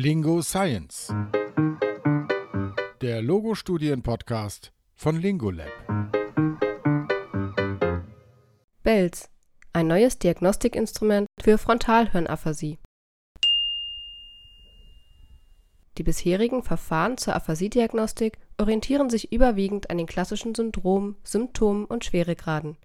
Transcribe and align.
Lingo 0.00 0.42
Science. 0.42 1.12
Der 3.00 3.20
Logo-Studien-Podcast 3.20 4.70
von 4.94 5.20
Lingolab. 5.20 5.66
BELS, 8.84 9.28
ein 9.72 9.88
neues 9.88 10.20
Diagnostikinstrument 10.20 11.26
für 11.40 11.58
Frontalhirnaphasie. 11.58 12.78
Die 15.96 16.04
bisherigen 16.04 16.62
Verfahren 16.62 17.18
zur 17.18 17.34
Aphasiediagnostik 17.34 18.38
orientieren 18.56 19.10
sich 19.10 19.32
überwiegend 19.32 19.90
an 19.90 19.98
den 19.98 20.06
klassischen 20.06 20.54
Syndromen, 20.54 21.16
Symptomen 21.24 21.86
und 21.86 22.04
Schweregraden. 22.04 22.76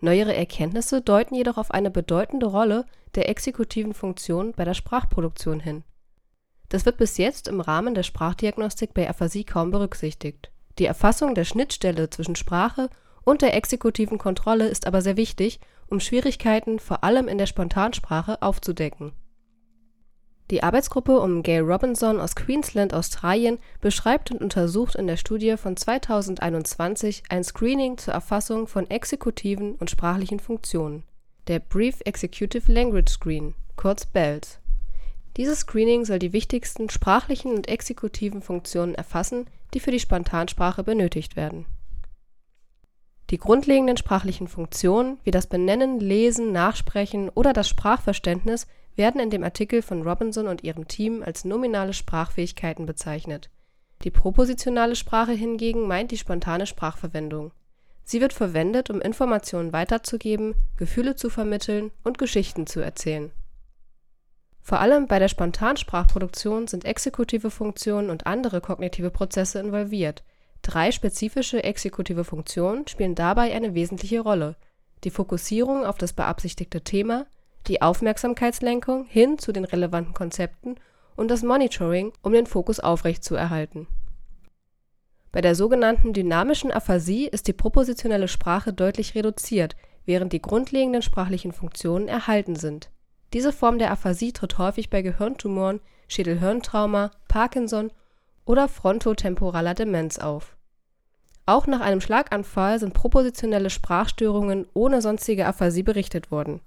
Neuere 0.00 0.34
Erkenntnisse 0.34 1.00
deuten 1.00 1.36
jedoch 1.36 1.58
auf 1.58 1.70
eine 1.70 1.92
bedeutende 1.92 2.46
Rolle 2.46 2.86
der 3.14 3.28
exekutiven 3.28 3.94
Funktion 3.94 4.52
bei 4.56 4.64
der 4.64 4.74
Sprachproduktion 4.74 5.60
hin. 5.60 5.84
Das 6.74 6.84
wird 6.84 6.96
bis 6.96 7.18
jetzt 7.18 7.46
im 7.46 7.60
Rahmen 7.60 7.94
der 7.94 8.02
Sprachdiagnostik 8.02 8.94
bei 8.94 9.08
Aphasie 9.08 9.44
kaum 9.44 9.70
berücksichtigt. 9.70 10.50
Die 10.80 10.86
Erfassung 10.86 11.36
der 11.36 11.44
Schnittstelle 11.44 12.10
zwischen 12.10 12.34
Sprache 12.34 12.90
und 13.22 13.42
der 13.42 13.54
exekutiven 13.54 14.18
Kontrolle 14.18 14.66
ist 14.66 14.88
aber 14.88 15.00
sehr 15.00 15.16
wichtig, 15.16 15.60
um 15.86 16.00
Schwierigkeiten 16.00 16.80
vor 16.80 17.04
allem 17.04 17.28
in 17.28 17.38
der 17.38 17.46
Spontansprache 17.46 18.42
aufzudecken 18.42 19.12
die 20.50 20.62
Arbeitsgruppe 20.62 21.20
um 21.20 21.42
Gail 21.42 21.62
Robinson 21.62 22.20
aus 22.20 22.34
Queensland, 22.34 22.92
Australien 22.92 23.58
beschreibt 23.80 24.30
und 24.30 24.42
untersucht 24.42 24.94
in 24.94 25.06
der 25.06 25.16
Studie 25.16 25.56
von 25.56 25.76
2021 25.76 27.22
ein 27.30 27.44
Screening 27.44 27.96
zur 27.96 28.12
Erfassung 28.12 28.66
von 28.66 28.90
exekutiven 28.90 29.76
und 29.76 29.90
sprachlichen 29.90 30.40
Funktionen, 30.40 31.04
der 31.46 31.60
Brief 31.60 32.00
Executive 32.04 32.70
Language 32.70 33.10
Screen 33.10 33.54
kurz 33.76 34.04
BELS. 34.04 34.58
Dieses 35.36 35.60
Screening 35.60 36.04
soll 36.04 36.20
die 36.20 36.32
wichtigsten 36.32 36.90
sprachlichen 36.90 37.52
und 37.52 37.68
exekutiven 37.68 38.40
Funktionen 38.40 38.94
erfassen, 38.94 39.46
die 39.72 39.80
für 39.80 39.90
die 39.90 39.98
Spontansprache 39.98 40.84
benötigt 40.84 41.34
werden. 41.34 41.66
Die 43.30 43.38
grundlegenden 43.38 43.96
sprachlichen 43.96 44.46
Funktionen 44.46 45.18
wie 45.24 45.30
das 45.30 45.46
Benennen, 45.46 45.98
Lesen, 45.98 46.52
Nachsprechen 46.52 47.30
oder 47.30 47.52
das 47.52 47.68
Sprachverständnis 47.68 48.66
werden 48.96 49.20
in 49.20 49.30
dem 49.30 49.42
Artikel 49.42 49.82
von 49.82 50.02
Robinson 50.02 50.46
und 50.46 50.62
ihrem 50.62 50.86
Team 50.86 51.22
als 51.24 51.44
nominale 51.44 51.94
Sprachfähigkeiten 51.94 52.86
bezeichnet. 52.86 53.50
Die 54.02 54.10
propositionale 54.10 54.94
Sprache 54.94 55.32
hingegen 55.32 55.88
meint 55.88 56.10
die 56.10 56.18
spontane 56.18 56.66
Sprachverwendung. 56.66 57.52
Sie 58.04 58.20
wird 58.20 58.34
verwendet, 58.34 58.90
um 58.90 59.00
Informationen 59.00 59.72
weiterzugeben, 59.72 60.54
Gefühle 60.76 61.16
zu 61.16 61.30
vermitteln 61.30 61.90
und 62.04 62.18
Geschichten 62.18 62.66
zu 62.66 62.80
erzählen. 62.80 63.32
Vor 64.66 64.80
allem 64.80 65.06
bei 65.06 65.18
der 65.18 65.28
Spontansprachproduktion 65.28 66.68
sind 66.68 66.86
exekutive 66.86 67.50
Funktionen 67.50 68.08
und 68.08 68.26
andere 68.26 68.62
kognitive 68.62 69.10
Prozesse 69.10 69.60
involviert. 69.60 70.24
Drei 70.62 70.90
spezifische 70.90 71.62
exekutive 71.62 72.24
Funktionen 72.24 72.88
spielen 72.88 73.14
dabei 73.14 73.52
eine 73.52 73.74
wesentliche 73.74 74.20
Rolle: 74.20 74.56
die 75.04 75.10
Fokussierung 75.10 75.84
auf 75.84 75.98
das 75.98 76.14
beabsichtigte 76.14 76.80
Thema, 76.80 77.26
die 77.66 77.82
Aufmerksamkeitslenkung 77.82 79.04
hin 79.04 79.38
zu 79.38 79.52
den 79.52 79.66
relevanten 79.66 80.14
Konzepten 80.14 80.76
und 81.14 81.30
das 81.30 81.42
Monitoring, 81.42 82.14
um 82.22 82.32
den 82.32 82.46
Fokus 82.46 82.80
aufrechtzuerhalten. 82.80 83.86
Bei 85.30 85.42
der 85.42 85.54
sogenannten 85.54 86.14
dynamischen 86.14 86.70
Aphasie 86.70 87.26
ist 87.26 87.48
die 87.48 87.52
propositionelle 87.52 88.28
Sprache 88.28 88.72
deutlich 88.72 89.14
reduziert, 89.14 89.76
während 90.06 90.32
die 90.32 90.40
grundlegenden 90.40 91.02
sprachlichen 91.02 91.52
Funktionen 91.52 92.08
erhalten 92.08 92.56
sind. 92.56 92.88
Diese 93.34 93.52
Form 93.52 93.78
der 93.78 93.90
Aphasie 93.90 94.32
tritt 94.32 94.56
häufig 94.56 94.88
bei 94.88 95.02
Gehirntumoren, 95.02 95.80
Schädelhirntrauma, 96.08 97.10
Parkinson 97.28 97.92
oder 98.46 98.68
frontotemporaler 98.68 99.74
Demenz 99.74 100.18
auf. 100.18 100.56
Auch 101.44 101.66
nach 101.66 101.80
einem 101.80 102.00
Schlaganfall 102.00 102.78
sind 102.78 102.94
propositionelle 102.94 103.68
Sprachstörungen 103.68 104.66
ohne 104.72 105.02
sonstige 105.02 105.44
Aphasie 105.44 105.82
berichtet 105.82 106.30
worden 106.30 106.62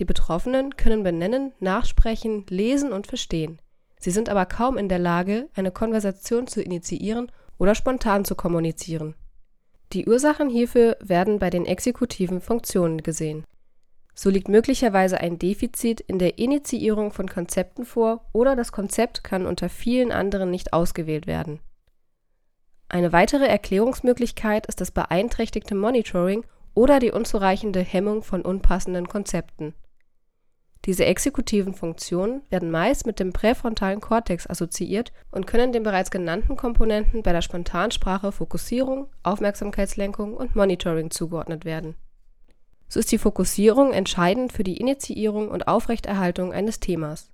die 0.00 0.04
Betroffenen 0.04 0.76
können 0.76 1.02
benennen, 1.02 1.52
nachsprechen, 1.60 2.44
lesen 2.48 2.92
und 2.92 3.06
verstehen. 3.06 3.60
Sie 3.98 4.10
sind 4.10 4.28
aber 4.28 4.44
kaum 4.44 4.76
in 4.76 4.88
der 4.88 4.98
Lage, 4.98 5.48
eine 5.54 5.70
Konversation 5.70 6.46
zu 6.46 6.60
initiieren 6.60 7.30
oder 7.58 7.74
spontan 7.74 8.24
zu 8.24 8.34
kommunizieren. 8.34 9.14
Die 9.92 10.06
Ursachen 10.06 10.50
hierfür 10.50 10.96
werden 11.00 11.38
bei 11.38 11.50
den 11.50 11.64
exekutiven 11.64 12.40
Funktionen 12.40 13.02
gesehen. 13.02 13.44
So 14.14 14.30
liegt 14.30 14.48
möglicherweise 14.48 15.18
ein 15.20 15.38
Defizit 15.38 16.00
in 16.00 16.18
der 16.18 16.38
Initiierung 16.38 17.12
von 17.12 17.28
Konzepten 17.28 17.84
vor 17.84 18.24
oder 18.32 18.54
das 18.54 18.72
Konzept 18.72 19.24
kann 19.24 19.46
unter 19.46 19.68
vielen 19.68 20.12
anderen 20.12 20.50
nicht 20.50 20.72
ausgewählt 20.72 21.26
werden. 21.26 21.60
Eine 22.88 23.12
weitere 23.12 23.46
Erklärungsmöglichkeit 23.46 24.66
ist 24.66 24.80
das 24.80 24.92
beeinträchtigte 24.92 25.74
Monitoring 25.74 26.44
oder 26.74 27.00
die 27.00 27.10
unzureichende 27.10 27.80
Hemmung 27.80 28.22
von 28.22 28.42
unpassenden 28.42 29.08
Konzepten 29.08 29.74
diese 30.84 31.06
exekutiven 31.06 31.72
Funktionen 31.72 32.42
werden 32.50 32.70
meist 32.70 33.06
mit 33.06 33.18
dem 33.18 33.32
präfrontalen 33.32 34.02
Kortex 34.02 34.48
assoziiert 34.48 35.12
und 35.30 35.46
können 35.46 35.72
den 35.72 35.82
bereits 35.82 36.10
genannten 36.10 36.56
Komponenten 36.56 37.22
bei 37.22 37.32
der 37.32 37.40
Spontansprache 37.40 38.32
Fokussierung, 38.32 39.08
Aufmerksamkeitslenkung 39.22 40.34
und 40.34 40.54
Monitoring 40.54 41.10
zugeordnet 41.10 41.64
werden. 41.64 41.94
So 42.88 43.00
ist 43.00 43.10
die 43.12 43.18
Fokussierung 43.18 43.92
entscheidend 43.92 44.52
für 44.52 44.64
die 44.64 44.76
Initiierung 44.76 45.48
und 45.48 45.68
Aufrechterhaltung 45.68 46.52
eines 46.52 46.80
Themas. 46.80 47.30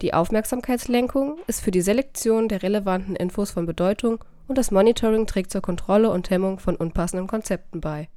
Die 0.00 0.14
Aufmerksamkeitslenkung 0.14 1.38
ist 1.46 1.60
für 1.60 1.70
die 1.70 1.80
Selektion 1.80 2.48
der 2.48 2.62
relevanten 2.62 3.14
Infos 3.14 3.50
von 3.50 3.66
Bedeutung 3.66 4.24
und 4.48 4.58
das 4.58 4.70
Monitoring 4.70 5.26
trägt 5.26 5.50
zur 5.50 5.62
Kontrolle 5.62 6.10
und 6.10 6.30
Hemmung 6.30 6.58
von 6.58 6.76
unpassenden 6.76 7.28
Konzepten 7.28 7.80
bei. 7.80 8.08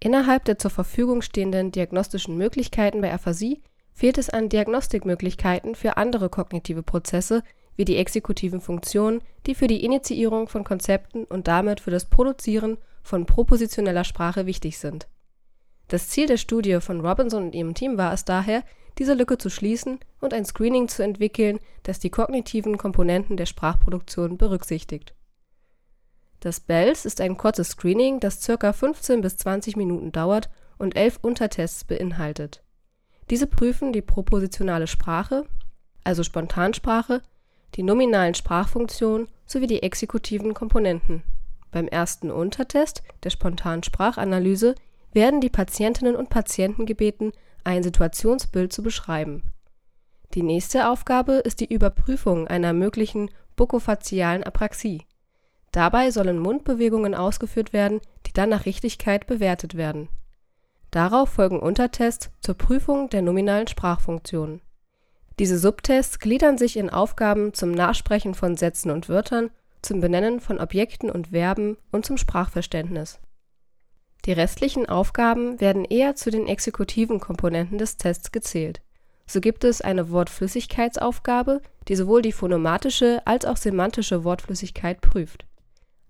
Innerhalb 0.00 0.44
der 0.46 0.58
zur 0.58 0.70
Verfügung 0.70 1.22
stehenden 1.22 1.70
diagnostischen 1.70 2.36
Möglichkeiten 2.36 3.00
bei 3.00 3.12
Aphasie 3.12 3.62
fehlt 3.92 4.18
es 4.18 4.30
an 4.30 4.48
Diagnostikmöglichkeiten 4.48 5.74
für 5.74 5.96
andere 5.96 6.28
kognitive 6.28 6.82
Prozesse 6.82 7.42
wie 7.76 7.84
die 7.84 7.96
exekutiven 7.96 8.60
Funktionen, 8.60 9.22
die 9.46 9.54
für 9.54 9.66
die 9.66 9.84
Initiierung 9.84 10.48
von 10.48 10.64
Konzepten 10.64 11.24
und 11.24 11.46
damit 11.46 11.80
für 11.80 11.90
das 11.90 12.06
Produzieren 12.06 12.78
von 13.02 13.26
propositioneller 13.26 14.04
Sprache 14.04 14.46
wichtig 14.46 14.78
sind. 14.78 15.08
Das 15.92 16.08
Ziel 16.08 16.26
der 16.26 16.38
Studie 16.38 16.80
von 16.80 17.00
Robinson 17.00 17.44
und 17.44 17.54
ihrem 17.54 17.74
Team 17.74 17.98
war 17.98 18.12
es 18.12 18.24
daher, 18.24 18.64
diese 18.98 19.14
Lücke 19.14 19.38
zu 19.38 19.50
schließen 19.50 20.00
und 20.20 20.34
ein 20.34 20.44
Screening 20.44 20.88
zu 20.88 21.02
entwickeln, 21.02 21.58
das 21.82 21.98
die 21.98 22.10
kognitiven 22.10 22.78
Komponenten 22.78 23.36
der 23.36 23.46
Sprachproduktion 23.46 24.38
berücksichtigt. 24.38 25.14
Das 26.40 26.60
BELS 26.60 27.04
ist 27.04 27.20
ein 27.20 27.36
kurzes 27.36 27.68
Screening, 27.70 28.20
das 28.20 28.44
ca. 28.44 28.72
15 28.72 29.20
bis 29.20 29.36
20 29.36 29.76
Minuten 29.76 30.12
dauert 30.12 30.50
und 30.78 30.96
elf 30.96 31.18
Untertests 31.22 31.84
beinhaltet 31.84 32.62
diese 33.32 33.46
prüfen 33.46 33.94
die 33.94 34.02
propositionale 34.02 34.86
Sprache, 34.86 35.46
also 36.04 36.22
Spontansprache, 36.22 37.22
die 37.74 37.82
nominalen 37.82 38.34
Sprachfunktionen 38.34 39.28
sowie 39.46 39.66
die 39.66 39.82
exekutiven 39.82 40.52
Komponenten. 40.52 41.22
Beim 41.70 41.88
ersten 41.88 42.30
Untertest, 42.30 43.02
der 43.22 43.30
spontanen 43.30 43.82
Sprachanalyse, 43.82 44.74
werden 45.12 45.40
die 45.40 45.50
Patientinnen 45.50 46.16
und 46.16 46.30
Patienten 46.30 46.86
gebeten, 46.86 47.32
ein 47.64 47.82
Situationsbild 47.82 48.72
zu 48.72 48.82
beschreiben. 48.82 49.42
Die 50.34 50.42
nächste 50.42 50.88
Aufgabe 50.88 51.34
ist 51.34 51.60
die 51.60 51.72
Überprüfung 51.72 52.48
einer 52.48 52.72
möglichen 52.72 53.30
bukofazialen 53.56 54.44
Apraxie. 54.44 55.02
Dabei 55.70 56.10
sollen 56.10 56.38
Mundbewegungen 56.38 57.14
ausgeführt 57.14 57.72
werden, 57.72 58.00
die 58.26 58.32
dann 58.32 58.48
nach 58.48 58.66
Richtigkeit 58.66 59.26
bewertet 59.26 59.76
werden 59.76 60.08
Darauf 60.92 61.30
folgen 61.30 61.58
Untertests 61.58 62.30
zur 62.40 62.54
Prüfung 62.54 63.08
der 63.08 63.22
nominalen 63.22 63.66
Sprachfunktionen. 63.66 64.60
Diese 65.38 65.58
Subtests 65.58 66.18
gliedern 66.18 66.58
sich 66.58 66.76
in 66.76 66.90
Aufgaben 66.90 67.54
zum 67.54 67.72
Nachsprechen 67.72 68.34
von 68.34 68.58
Sätzen 68.58 68.90
und 68.90 69.08
Wörtern, 69.08 69.50
zum 69.80 70.02
Benennen 70.02 70.40
von 70.40 70.60
Objekten 70.60 71.10
und 71.10 71.28
Verben 71.28 71.78
und 71.90 72.04
zum 72.04 72.18
Sprachverständnis. 72.18 73.20
Die 74.24 74.32
restlichen 74.32 74.88
Aufgaben 74.88 75.60
werden 75.60 75.84
eher 75.84 76.14
zu 76.14 76.30
den 76.30 76.46
exekutiven 76.46 77.20
Komponenten 77.20 77.78
des 77.78 77.96
Tests 77.96 78.32
gezählt. 78.32 78.80
So 79.26 79.40
gibt 79.40 79.64
es 79.64 79.80
eine 79.80 80.10
Wortflüssigkeitsaufgabe, 80.10 81.60
die 81.88 81.96
sowohl 81.96 82.22
die 82.22 82.32
phonomatische 82.32 83.22
als 83.24 83.44
auch 83.44 83.56
semantische 83.56 84.24
Wortflüssigkeit 84.24 85.00
prüft. 85.00 85.46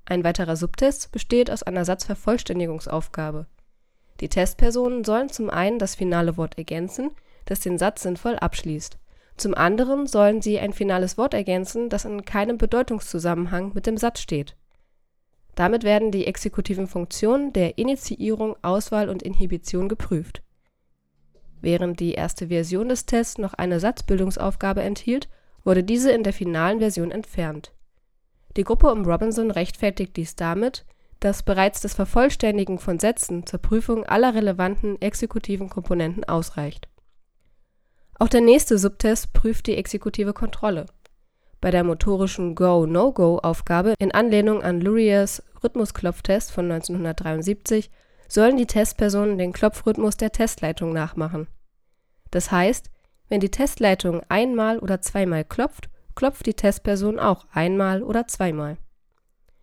Ein 0.05 0.25
weiterer 0.25 0.56
Subtest 0.56 1.12
besteht 1.12 1.50
aus 1.50 1.62
einer 1.62 1.85
Satzvervollständigungsaufgabe 1.85 3.47
die 4.23 4.29
Testpersonen 4.29 5.03
sollen 5.03 5.31
zum 5.31 5.50
einen 5.50 5.81
das 5.81 5.97
finale 5.97 6.37
Wort 6.37 6.56
ergänzen, 6.56 7.11
das 7.44 7.58
den 7.58 7.76
Satz 7.76 8.03
sinnvoll 8.03 8.37
abschließt. 8.37 8.97
Zum 9.37 9.53
anderen 9.53 10.06
sollen 10.06 10.41
sie 10.41 10.61
ein 10.61 10.73
finales 10.73 11.19
Wort 11.19 11.35
ergänzen, 11.35 11.88
das 11.88 12.05
in 12.05 12.25
keinem 12.25 12.56
Bedeutungszusammenhang 12.56 13.73
mit 13.75 13.87
dem 13.87 13.97
Satz 13.97 14.20
steht. 14.20 14.55
Damit 15.55 15.85
werden 15.85 16.11
die 16.11 16.27
exekutiven 16.27 16.87
Funktionen 16.87 17.53
der 17.53 17.79
Initiierung, 17.79 18.57
Auswahl 18.63 19.09
und 19.09 19.23
Inhibition 19.23 19.89
geprüft. 19.89 20.43
Während 21.61 22.01
die 22.01 22.13
erste 22.13 22.49
Version 22.49 22.89
des 22.89 23.07
Tests 23.07 23.39
noch 23.39 23.55
eine 23.55 23.79
Satzbildungsaufgabe 23.79 24.83
enthielt, 24.83 25.29
wurde 25.65 25.85
diese 25.85 26.11
in 26.11 26.25
der 26.25 26.33
finalen 26.33 26.81
Version 26.81 27.11
entfernt. 27.11 27.73
Die 28.57 28.65
Gruppe 28.65 28.91
um 28.91 29.05
Robinson 29.05 29.51
rechtfertigt 29.51 30.17
dies 30.17 30.35
damit, 30.37 30.85
dass 31.21 31.45
bereits 31.45 31.81
das 31.81 31.95
Vervollständigen 31.95 32.79
von 32.79 32.99
Sätzen 32.99 33.47
zur 33.47 33.61
Prüfung 33.61 34.05
aller 34.05 34.35
relevanten 34.35 35.01
exekutiven 35.01 35.69
Komponenten 35.69 36.25
ausreicht. 36.25 36.89
Auch 38.19 38.29
der 38.29 38.41
nächste 38.41 38.77
Subtest 38.77 39.33
prüft 39.33 39.69
die 39.69 39.77
exekutive 39.77 40.33
Kontrolle. 40.33 40.87
Bei 41.62 41.70
der 41.70 41.85
motorischen 41.85 42.56
Go-No-Go-Aufgabe 42.56 43.94
in 44.00 44.11
Anlehnung 44.11 44.64
an 44.64 44.81
Luriers 44.81 45.44
Rhythmusklopftest 45.62 46.50
von 46.50 46.64
1973 46.64 47.88
sollen 48.26 48.56
die 48.56 48.67
Testpersonen 48.67 49.38
den 49.38 49.53
Klopfrhythmus 49.53 50.17
der 50.17 50.32
Testleitung 50.32 50.93
nachmachen. 50.93 51.47
Das 52.32 52.50
heißt, 52.50 52.91
wenn 53.29 53.38
die 53.38 53.53
Testleitung 53.53 54.23
einmal 54.29 54.81
oder 54.81 55.03
zweimal 55.03 55.44
klopft, 55.44 55.88
klopft 56.17 56.47
die 56.47 56.55
Testperson 56.55 57.20
auch 57.20 57.47
einmal 57.53 58.03
oder 58.03 58.26
zweimal. 58.26 58.76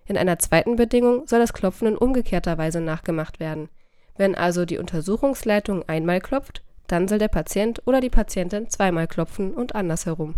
In 0.06 0.16
einer 0.18 0.40
zweiten 0.40 0.78
Bedingung 0.78 1.28
soll 1.28 1.40
das 1.40 1.52
Klopfen 1.52 1.90
in 1.90 1.98
umgekehrter 1.98 2.58
Weise 2.58 2.80
nachgemacht 2.80 3.42
werden. 3.42 3.68
Wenn 4.16 4.36
also 4.36 4.64
die 4.64 4.78
Untersuchungsleitung 4.78 5.84
einmal 5.90 6.22
klopft, 6.22 6.64
dann 6.88 7.10
soll 7.10 7.20
der 7.20 7.28
Patient 7.28 7.82
oder 7.86 8.00
die 8.00 8.10
Patientin 8.10 8.70
zweimal 8.70 9.08
klopfen 9.08 9.54
und 9.54 9.76
andersherum. 9.76 10.36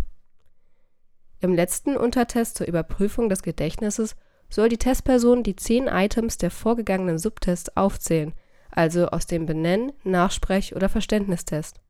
Im 1.42 1.54
letzten 1.54 1.96
Untertest 1.96 2.56
zur 2.56 2.68
Überprüfung 2.68 3.28
des 3.28 3.42
Gedächtnisses 3.42 4.14
soll 4.48 4.68
die 4.68 4.78
Testperson 4.78 5.42
die 5.42 5.56
zehn 5.56 5.88
Items 5.88 6.38
der 6.38 6.52
vorgegangenen 6.52 7.18
Subtests 7.18 7.76
aufzählen, 7.76 8.32
also 8.70 9.08
aus 9.08 9.26
dem 9.26 9.44
Benenn-, 9.44 9.92
Nachsprech- 10.04 10.72
oder 10.76 10.88
Verständnistest. 10.88 11.80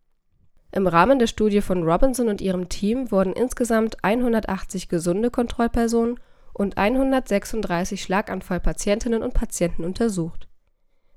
Im 0.70 0.86
Rahmen 0.86 1.18
der 1.18 1.26
Studie 1.26 1.60
von 1.60 1.82
Robinson 1.82 2.28
und 2.28 2.40
ihrem 2.40 2.70
Team 2.70 3.10
wurden 3.10 3.34
insgesamt 3.34 4.02
180 4.02 4.88
gesunde 4.88 5.30
Kontrollpersonen 5.30 6.18
und 6.54 6.78
136 6.78 8.02
Schlaganfallpatientinnen 8.02 9.22
und 9.22 9.34
Patienten 9.34 9.84
untersucht. 9.84 10.48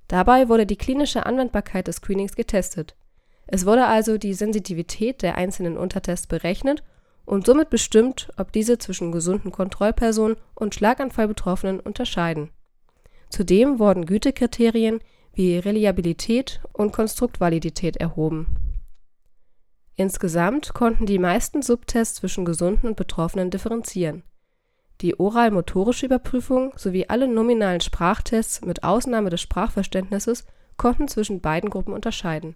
Dabei 0.10 0.50
wurde 0.50 0.66
die 0.66 0.76
klinische 0.76 1.26
Anwendbarkeit 1.26 1.88
des 1.88 1.98
Screenings 1.98 2.36
getestet. 2.36 2.98
Es 3.48 3.66
wurde 3.66 3.86
also 3.86 4.18
die 4.18 4.34
Sensitivität 4.34 5.22
der 5.22 5.36
einzelnen 5.36 5.78
Untertests 5.78 6.28
berechnet 6.28 6.84
und 7.26 7.46
somit 7.46 7.70
bestimmt, 7.70 8.30
ob 8.38 8.52
diese 8.52 8.78
zwischen 8.78 9.12
gesunden 9.12 9.52
Kontrollpersonen 9.52 10.38
und 10.54 10.76
Schlaganfallbetroffenen 10.76 11.80
unterscheiden. 11.80 12.50
Zudem 13.30 13.80
wurden 13.80 14.06
Gütekriterien 14.06 15.00
wie 15.34 15.58
Reliabilität 15.58 16.62
und 16.72 16.94
Konstruktvalidität 16.94 17.98
erhoben. 17.98 18.48
Insgesamt 19.96 20.74
konnten 20.74 21.06
die 21.06 21.20
meisten 21.20 21.62
Subtests 21.62 22.16
zwischen 22.16 22.46
Gesunden 22.46 22.88
und 22.88 22.96
Betroffenen 22.96 23.50
differenzieren 23.50 24.24
die 25.02 25.20
oral-motorische 25.20 26.06
Überprüfung 26.06 26.74
sowie 26.78 27.08
alle 27.08 27.28
nominalen 27.28 27.82
Sprachtests 27.82 28.62
mit 28.62 28.84
Ausnahme 28.84 29.30
des 29.30 29.42
Sprachverständnisses 29.42 30.46
konnten 30.78 31.08
zwischen 31.08 31.42
beiden 31.42 31.70
Gruppen 31.70 31.94
unterscheiden. 31.94 32.56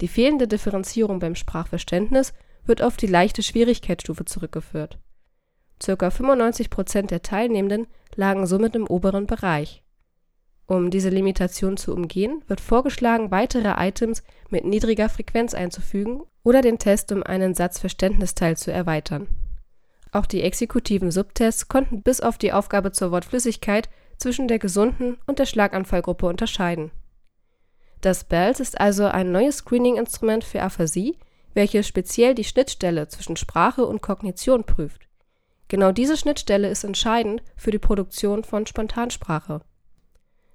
Die 0.00 0.08
fehlende 0.08 0.46
Differenzierung 0.46 1.18
beim 1.18 1.34
Sprachverständnis 1.34 2.32
wird 2.66 2.82
auf 2.82 2.96
die 2.96 3.06
leichte 3.06 3.42
Schwierigkeitsstufe 3.42 4.24
zurückgeführt. 4.24 4.98
Circa 5.82 6.10
95 6.10 6.70
Prozent 6.70 7.10
der 7.10 7.22
Teilnehmenden 7.22 7.86
lagen 8.14 8.46
somit 8.46 8.74
im 8.74 8.86
oberen 8.86 9.26
Bereich. 9.26 9.82
Um 10.66 10.90
diese 10.90 11.08
Limitation 11.08 11.76
zu 11.76 11.94
umgehen, 11.94 12.42
wird 12.46 12.60
vorgeschlagen, 12.60 13.30
weitere 13.30 13.74
Items 13.76 14.22
mit 14.50 14.64
niedriger 14.64 15.08
Frequenz 15.08 15.54
einzufügen 15.54 16.22
oder 16.42 16.60
den 16.60 16.78
Test 16.78 17.10
um 17.12 17.22
einen 17.22 17.54
Satzverständnisteil 17.54 18.56
zu 18.56 18.72
erweitern 18.72 19.26
auch 20.12 20.26
die 20.26 20.42
exekutiven 20.42 21.10
Subtests 21.10 21.68
konnten 21.68 22.02
bis 22.02 22.20
auf 22.20 22.38
die 22.38 22.52
Aufgabe 22.52 22.92
zur 22.92 23.12
Wortflüssigkeit 23.12 23.88
zwischen 24.18 24.48
der 24.48 24.58
gesunden 24.58 25.18
und 25.26 25.38
der 25.38 25.46
Schlaganfallgruppe 25.46 26.26
unterscheiden. 26.26 26.90
Das 28.00 28.24
BELS 28.24 28.60
ist 28.60 28.80
also 28.80 29.04
ein 29.04 29.30
neues 29.30 29.58
Screening-Instrument 29.58 30.42
für 30.42 30.62
Aphasie, 30.62 31.16
welches 31.54 31.86
speziell 31.86 32.34
die 32.34 32.44
Schnittstelle 32.44 33.08
zwischen 33.08 33.36
Sprache 33.36 33.86
und 33.86 34.02
Kognition 34.02 34.64
prüft. 34.64 35.08
Genau 35.68 35.92
diese 35.92 36.16
Schnittstelle 36.16 36.68
ist 36.68 36.84
entscheidend 36.84 37.42
für 37.56 37.70
die 37.70 37.78
Produktion 37.78 38.44
von 38.44 38.66
Spontansprache. 38.66 39.62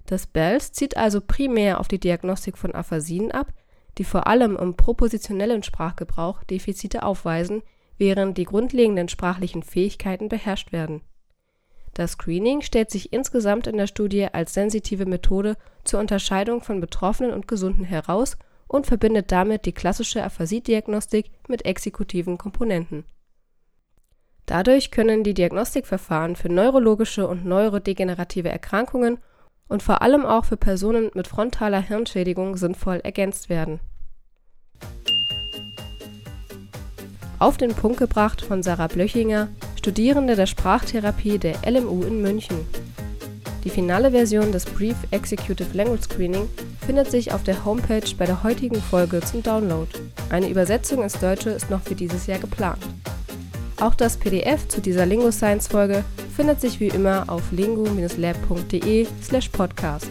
Das 0.06 0.28
BELS 0.28 0.74
zieht 0.74 0.98
also 0.98 1.22
primär 1.22 1.80
auf 1.80 1.88
die 1.88 2.00
Diagnostik 2.00 2.58
von 2.58 2.76
Aphasien 2.76 3.32
ab, 3.32 3.54
die 3.98 4.04
vor 4.04 4.28
allem 4.28 4.58
im 4.58 4.76
propositionellen 4.76 5.64
Sprachgebrauch 5.64 6.44
Defizite 6.44 7.04
aufweisen, 7.04 7.64
während 7.98 8.38
die 8.38 8.44
grundlegenden 8.44 9.08
sprachlichen 9.08 9.64
Fähigkeiten 9.64 10.28
beherrscht 10.28 10.72
werden. 10.72 11.02
Das 11.94 12.12
Screening 12.12 12.62
stellt 12.62 12.92
sich 12.92 13.14
insgesamt 13.14 13.68
in 13.68 13.78
der 13.78 13.88
Studie 13.88 14.28
als 14.32 14.54
sensitive 14.54 15.06
Methode 15.06 15.56
zur 15.86 16.02
Unterscheidung 16.02 16.62
von 16.62 16.82
Betroffenen 16.82 17.32
und 17.32 17.48
Gesunden 17.48 17.86
heraus 17.86 18.38
und 18.68 18.88
verbindet 18.88 19.32
damit 19.32 19.66
die 19.66 19.74
klassische 19.74 20.24
Aphasiediagnostik 20.24 21.32
mit 21.48 21.66
exekutiven 21.66 22.38
Komponenten. 22.38 23.06
Dadurch 24.46 24.92
können 24.92 25.24
die 25.24 25.34
Diagnostikverfahren 25.34 26.36
für 26.36 26.50
neurologische 26.50 27.28
und 27.28 27.46
neurodegenerative 27.46 28.50
Erkrankungen 28.50 29.18
und 29.68 29.82
vor 29.82 30.02
allem 30.02 30.26
auch 30.26 30.46
für 30.46 30.58
Personen 30.58 31.10
mit 31.16 31.28
frontaler 31.28 31.82
Hirnschädigung 31.82 32.56
sinnvoll 32.56 33.02
ergänzt 33.04 33.50
werden 33.50 33.80
Auf 37.38 37.58
den 37.58 37.74
Punkt 37.74 37.98
gebracht 37.98 38.42
von 38.42 38.64
Sarah 38.64 38.88
Blöchinger, 38.88 39.50
Studierende 39.76 40.38
der 40.38 40.46
Sprachtherapie 40.46 41.38
der 41.38 41.58
LMU 41.70 42.04
in 42.04 42.22
München. 42.22 42.66
Die 43.66 43.70
finale 43.70 44.12
Version 44.12 44.54
des 44.54 44.66
Brief 44.66 44.96
Executive 45.12 45.76
Language 45.76 46.04
Screening 46.04 46.48
findet 46.86 47.10
sich 47.10 47.34
auf 47.34 47.44
der 47.44 47.66
Homepage 47.66 48.16
bei 48.18 48.26
der 48.26 48.44
heutigen 48.44 48.82
Folge 48.82 49.22
zum 49.22 49.42
Download. 49.42 49.90
Eine 50.30 50.50
Übersetzung 50.50 51.04
ins 51.04 51.20
Deutsche 51.20 51.50
ist 51.50 51.70
noch 51.70 51.82
für 51.82 51.96
dieses 51.96 52.28
Jahr 52.28 52.40
geplant. 52.40 52.82
Auch 53.82 53.96
das 53.96 54.18
PDF 54.18 54.68
zu 54.68 54.82
dieser 54.82 55.06
Lingo 55.06 55.32
Science 55.32 55.68
Folge 55.68 56.04
findet 56.36 56.62
sich 56.62 56.80
wie 56.80 56.88
immer 56.88 57.26
auf 57.28 57.52
lingo-lab.de/podcast. 57.52 60.08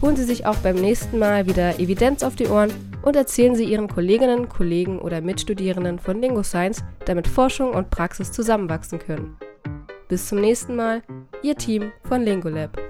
Holen 0.00 0.16
Sie 0.16 0.24
sich 0.24 0.46
auch 0.46 0.56
beim 0.56 0.76
nächsten 0.76 1.18
Mal 1.18 1.46
wieder 1.46 1.78
Evidenz 1.78 2.22
auf 2.22 2.36
die 2.36 2.46
Ohren 2.46 2.72
und 3.02 3.16
erzählen 3.16 3.54
Sie 3.54 3.64
Ihren 3.64 3.88
Kolleginnen, 3.88 4.48
Kollegen 4.48 4.98
oder 4.98 5.20
Mitstudierenden 5.20 5.98
von 5.98 6.20
Lingo 6.20 6.42
Science, 6.42 6.82
damit 7.04 7.28
Forschung 7.28 7.72
und 7.72 7.90
Praxis 7.90 8.32
zusammenwachsen 8.32 8.98
können. 8.98 9.36
Bis 10.08 10.28
zum 10.28 10.40
nächsten 10.40 10.76
Mal, 10.76 11.02
Ihr 11.42 11.56
Team 11.56 11.92
von 12.04 12.22
Lingolab. 12.22 12.87